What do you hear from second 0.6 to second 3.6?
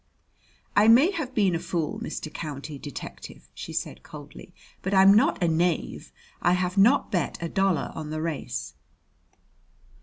"I may have been a fool, Mr. County Detective,"